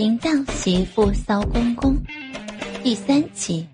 [0.00, 1.94] 淫荡媳妇骚公公，
[2.82, 3.68] 第三集。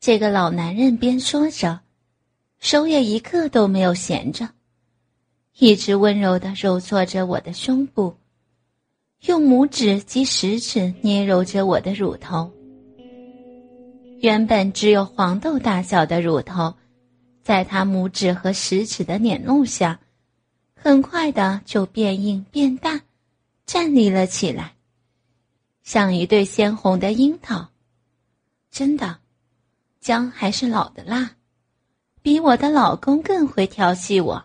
[0.00, 1.78] 这个老男人边说着，
[2.58, 4.48] 手也一刻都没有闲着，
[5.60, 8.16] 一直温柔的揉搓着我的胸部，
[9.26, 12.50] 用拇指及食指捏揉着我的乳头。
[14.18, 16.74] 原本只有黄豆大小的乳头，
[17.44, 20.00] 在他拇指和食指的捻弄下，
[20.74, 23.00] 很快的就变硬变大。
[23.66, 24.74] 站立了起来，
[25.90, 27.70] 像一对鲜红的樱桃。
[28.70, 29.18] 真的，
[29.98, 31.32] 姜还是老的辣，
[32.22, 34.44] 比我的老公更会调戏我。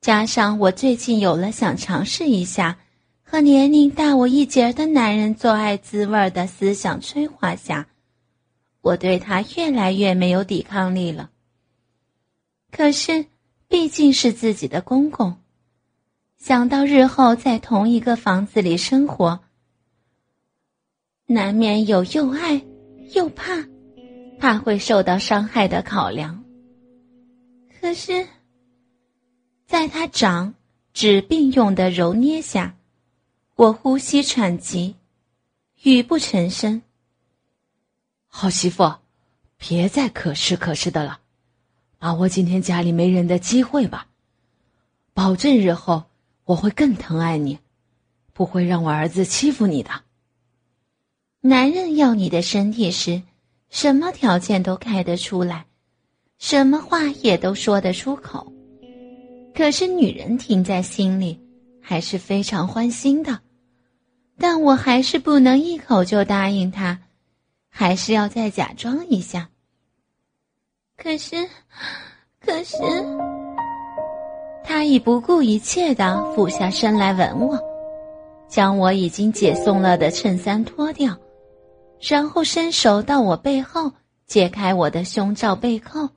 [0.00, 2.78] 加上我最近有了想尝试一下
[3.24, 7.88] 和年龄大我一截的男人做爱滋味的思想催化下，
[8.82, 11.30] 我对他越来越没有抵抗力了。
[12.70, 13.26] 可是，
[13.66, 15.36] 毕竟是自己的公公。
[16.38, 19.40] 想到日后在同一个房子里生活，
[21.32, 22.60] 难免有又爱
[23.12, 23.64] 又怕，
[24.40, 26.42] 怕会受到伤害的考量。
[27.80, 28.26] 可是，
[29.64, 30.52] 在他掌
[30.92, 32.74] 指并用的揉捏下，
[33.54, 34.96] 我呼吸喘急，
[35.84, 36.82] 语不成声。
[38.26, 38.92] 好媳妇，
[39.56, 41.20] 别再可是可是的了，
[42.00, 44.08] 把握今天家里没人的机会吧，
[45.14, 46.02] 保证日后。
[46.46, 47.60] 我会更疼爱你，
[48.32, 50.02] 不会让我儿子欺负你的。
[51.42, 53.22] 男人要你的身体时，
[53.70, 55.64] 什么条件都开得出来，
[56.38, 58.52] 什么话也都说得出口。
[59.54, 61.40] 可是女人听在心里，
[61.80, 63.38] 还是非常欢心的。
[64.38, 66.98] 但我还是不能一口就答应他，
[67.70, 69.48] 还是要再假装一下。
[70.98, 71.48] 可是，
[72.38, 72.76] 可是。
[74.62, 77.58] 他已不顾一切的俯下身来吻我，
[78.46, 81.16] 将我已经解松了的衬衫脱掉，
[82.00, 83.92] 然后伸手到我背后
[84.26, 86.08] 解开我的胸罩背扣，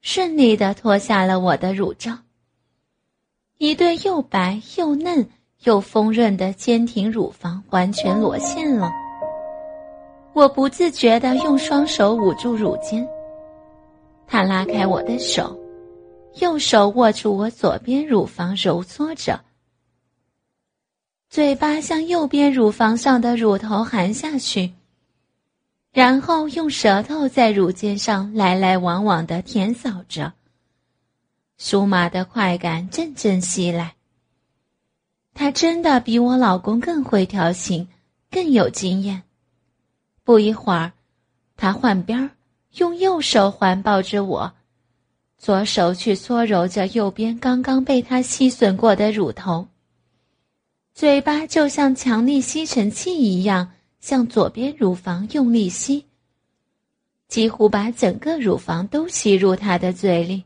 [0.00, 2.16] 顺利的脱下了我的乳罩。
[3.58, 5.28] 一对又白又嫩
[5.64, 8.90] 又丰润的坚挺乳房完全裸现了。
[10.32, 13.06] 我不自觉的用双手捂住乳尖，
[14.26, 15.56] 他拉开我的手。
[16.40, 19.40] 右手握住我左边乳房揉搓着，
[21.30, 24.72] 嘴巴向右边乳房上的乳头含下去，
[25.94, 30.32] 然后用舌头在乳尖上来来往往的舔扫着。
[31.56, 33.94] 舒马的快感阵阵袭来。
[35.34, 37.86] 他真的比我老公更会调情，
[38.28, 39.22] 更有经验。
[40.24, 40.92] 不一会儿，
[41.56, 42.30] 他换边儿，
[42.78, 44.52] 用右手环抱着我。
[45.38, 49.68] 左手去搓揉着右边刚刚被他吸吮过的乳头，
[50.92, 53.70] 嘴巴就像强力吸尘器一样
[54.04, 56.04] 向左边乳房用力吸，
[57.26, 60.44] 几乎把整个乳房都吸入他的嘴里。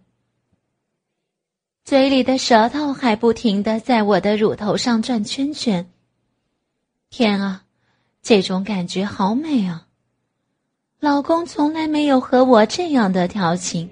[1.84, 5.84] 嘴里的舌头还不停的在我的乳头上转圈圈。
[7.10, 7.64] 天啊，
[8.22, 9.88] 这种感觉好美啊！
[11.00, 13.90] 老公从来没有和我这样的调情。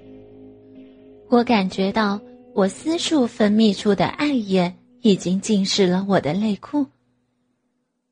[1.28, 2.21] 我感觉到
[2.54, 6.87] 我私处分泌出的爱液已经浸湿了我的内裤，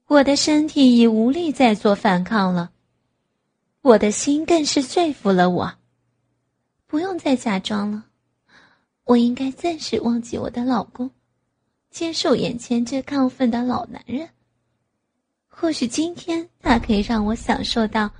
[0.06, 2.70] 我的身体已无力再做反抗了，
[3.80, 5.74] 我的心更是说服了我，
[6.86, 8.04] 不用再假装了，
[9.04, 11.10] 我应该暂时忘记我的老公，
[11.90, 14.28] 接受眼前这亢奋的老男人。
[15.48, 18.10] 或许今天他可以让我享受到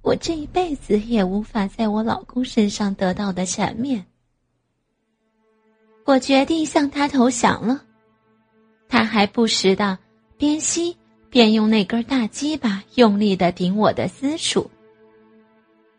[0.00, 4.04] 我这一辈子也无法在我老公身上得到的缠绵。
[6.04, 7.84] 我决定向他投降了，
[8.88, 9.98] 他还不时的
[10.38, 10.96] 边吸
[11.36, 14.70] 便用那根大鸡巴用力的顶我的私处。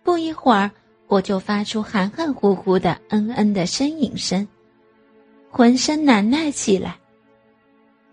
[0.01, 0.71] 不一会儿，
[1.05, 4.47] 我就发出含含糊糊的嗯嗯的呻吟声，
[5.51, 6.97] 浑身难耐起来。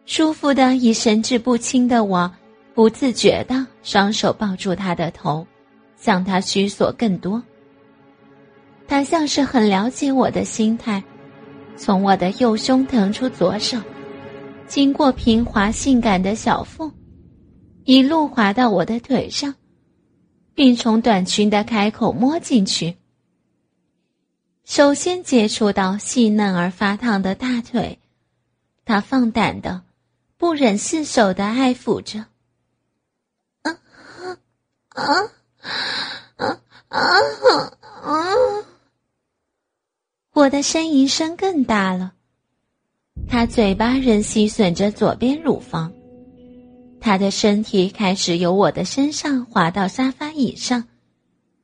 [0.05, 2.31] 舒服的已神志不清的我，
[2.75, 5.47] 不自觉的双手抱住他的头，
[5.97, 7.43] 向他虚索更多。
[8.87, 11.03] 他像是很了解我的心态。
[11.75, 13.79] 从我的右胸腾出左手，
[14.67, 16.93] 经过平滑性感的小腹，
[17.85, 19.55] 一路滑到我的腿上，
[20.55, 22.97] 并从短裙的开口摸进去。
[24.65, 27.99] 首先接触到细嫩而发烫的大腿，
[28.87, 29.83] 他放胆的、
[30.39, 32.25] 不忍释手的爱抚着。
[33.61, 33.79] 啊
[34.89, 35.21] 啊
[36.37, 36.99] 啊啊
[38.03, 38.35] 啊！
[40.33, 42.15] 我的呻吟声更大了，
[43.29, 45.93] 他嘴巴仍吸吮着左边乳房，
[47.05, 50.89] 他的身体开始由我的身上滑到沙发椅上，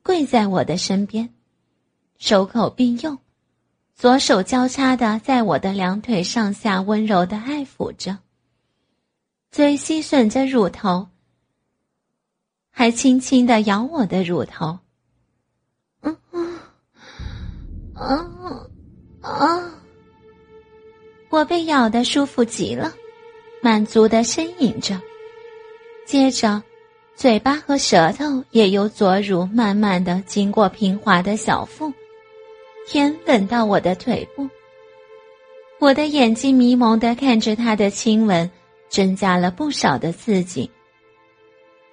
[0.03, 1.33] 跪在我的身边，
[2.19, 3.17] 手口并用，
[3.95, 8.19] 左手交叉的在我的两腿上下温柔的爱抚着，
[9.49, 11.07] 嘴吸吮着乳头，
[12.69, 14.77] 还轻轻的咬我的乳头。
[16.01, 16.59] 嗯嗯，
[17.95, 18.29] 啊
[19.21, 19.73] 啊！
[21.31, 22.93] 我被咬得舒服极了，
[23.63, 25.01] 满足的呻吟着。
[26.11, 26.61] 接着，
[27.15, 31.89] 嘴巴和舌头也由左乳慢慢的经过平滑的小腹，
[32.85, 34.45] 舔吻到我的腿部。
[35.79, 38.51] 我的眼睛迷蒙的看着他的亲吻，
[38.89, 40.69] 增加了不少的刺激。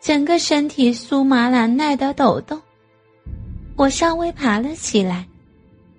[0.00, 2.61] 整个身体酥麻难耐的抖动。
[3.76, 5.29] 我稍微爬了起来，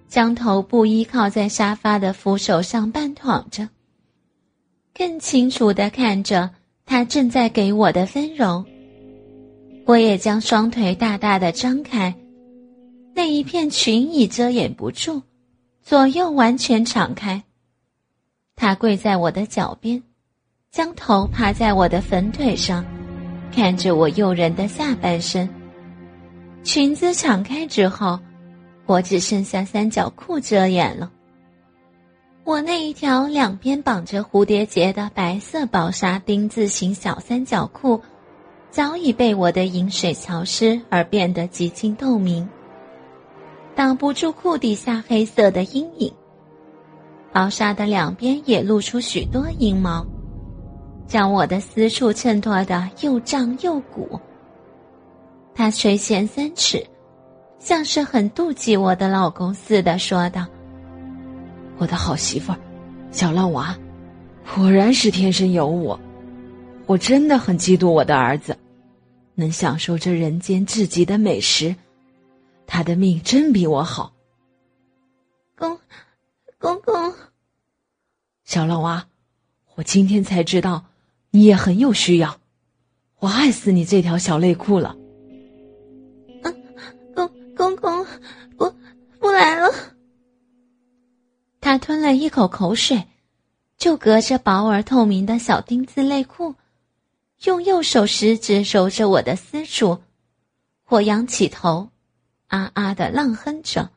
[0.09, 3.69] 将头部依靠在沙发的扶手上半躺着，
[4.93, 6.49] 更清楚的看着。
[6.89, 8.65] 他正在给我的温柔，
[9.85, 12.15] 我也将双腿大大的张开，
[13.13, 15.21] 那一片裙已遮掩不住，
[15.83, 17.43] 左右完全敞开。
[18.55, 20.01] 他跪在我的脚边，
[20.71, 22.83] 将头趴在我的粉腿上，
[23.53, 25.47] 看着我诱人的下半身。
[26.63, 28.19] 裙子敞开之后，
[28.87, 31.11] 我只剩下三角裤遮掩了。
[32.49, 38.01] 我那一条两边绑着蝴蝶结的白色薄纱丁字形小三角裤，
[38.71, 42.49] 早已被我的饮水潮湿而变得极尽透明，
[43.75, 46.11] 挡不住裤底下黑色的阴影。
[47.31, 50.03] 薄纱的两边也露出许多阴毛，
[51.05, 54.19] 将我的私处衬托得又胀又鼓。
[55.53, 56.83] 他垂涎三尺，
[57.59, 60.47] 像是很妒忌我的老公似的说道。
[61.79, 62.59] 我的好媳妇儿，
[63.09, 63.79] 小浪娃，
[64.53, 65.97] 果然是天生有我。
[66.85, 68.57] 我真的很嫉妒我的儿子，
[69.33, 71.73] 能享受这人间至极的美食，
[72.67, 74.13] 他的命真比我好。
[75.55, 75.79] 公，
[76.59, 77.13] 公公，
[78.43, 79.07] 小浪娃，
[79.75, 80.83] 我今天才知道，
[81.31, 82.39] 你也很有需要。
[83.19, 84.97] 我爱死你这条小内裤了。
[86.43, 86.61] 嗯，
[87.15, 88.05] 公公公，
[88.57, 88.73] 不，
[89.19, 89.69] 不来了。
[91.61, 93.05] 他吞了一口口水，
[93.77, 96.53] 就隔着薄而透明的小丁字内裤，
[97.45, 99.99] 用右手食指揉着我的私处。
[100.89, 101.89] 我仰起头，
[102.47, 103.89] 啊啊的浪哼着。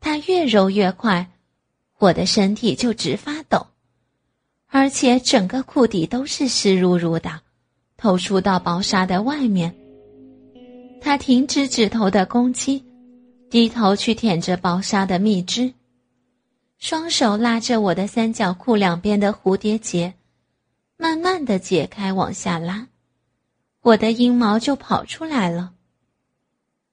[0.00, 1.30] 他越揉越快，
[1.98, 3.66] 我的身体就直发抖，
[4.68, 7.40] 而且整个裤底都是湿漉漉的，
[7.96, 9.74] 透出到薄纱的外面。
[11.00, 12.84] 他停止指头的攻击，
[13.50, 15.72] 低头去舔着薄纱的蜜汁。
[16.78, 20.14] 双手拉着我的三角裤两边的蝴蝶结，
[20.96, 22.86] 慢慢的解开，往下拉，
[23.80, 25.72] 我的阴毛就跑出来了。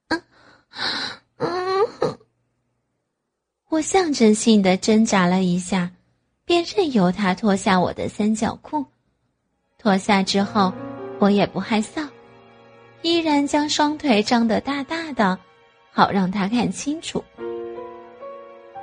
[0.07, 0.23] 嗯，
[1.37, 1.47] 嗯，
[3.69, 5.91] 我象征性的挣扎了一下，
[6.45, 8.85] 便任由他脱下我的三角裤。
[9.77, 10.73] 脱下之后，
[11.19, 12.07] 我也不害臊，
[13.01, 15.37] 依然将双腿张得大大的，
[15.91, 17.21] 好让他看清楚。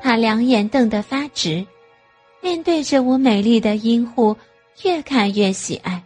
[0.03, 1.67] 他两眼瞪得发直，
[2.41, 4.37] 面对着我美丽的阴户，
[4.83, 6.03] 越看越喜爱。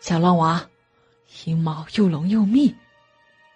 [0.00, 0.64] 小浪娃，
[1.44, 2.74] 阴毛又浓又密，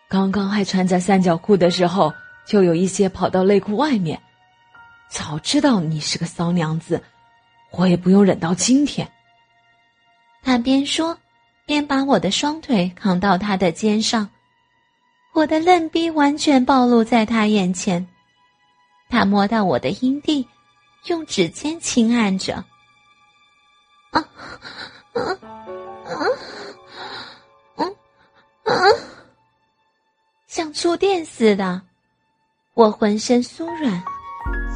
[0.08, 2.12] 刚刚还穿着三角裤的时候，
[2.46, 4.20] 就有一些跑到内裤外面。
[5.08, 7.02] 早知道你是个骚娘子，
[7.70, 9.10] 我也不用忍到今天。
[10.42, 11.18] 他边说，
[11.64, 14.28] 边把我的双腿扛到他的肩上，
[15.32, 18.06] 我的嫩逼完全暴露在他眼前。
[19.08, 20.46] 他摸到我的阴蒂，
[21.06, 22.64] 用指尖轻按着。
[24.10, 24.24] 啊，
[25.12, 25.22] 啊，
[27.76, 27.84] 啊，
[28.64, 28.72] 啊，
[30.46, 31.82] 像触电似的，
[32.74, 34.02] 我浑身酥软。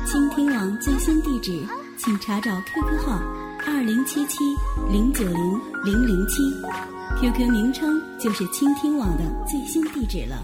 [0.06, 1.64] 倾听网最新地址，
[1.98, 3.12] 请查找 QQ 号
[3.66, 4.38] 二零七七
[4.90, 6.42] 零九零零零七
[7.20, 10.42] ，QQ 名称就是倾听网的最新地址了。